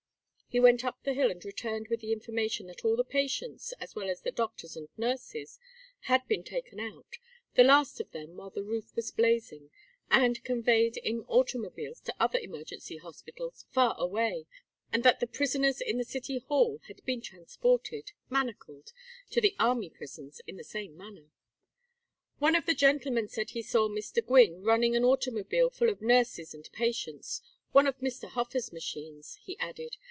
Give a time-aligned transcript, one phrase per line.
[0.53, 3.95] He went up the hill and returned with the information that all the patients, as
[3.95, 5.57] well as the doctors and nurses,
[6.09, 7.15] had been taken out,
[7.53, 9.69] the last of them while the roof was blazing,
[10.09, 14.45] and conveyed in automobiles to other emergency hospitals far away;
[14.91, 18.91] and that the prisoners in the City Hall had been transported, manacled,
[19.29, 21.31] to the army prisons in the same manner.
[22.39, 24.21] "One of the gentlemen said he saw Mr.
[24.21, 27.41] Gwynne running an automobile full of nurses and patients
[27.71, 28.27] one of Mr.
[28.31, 29.95] Hofer's machines," he added.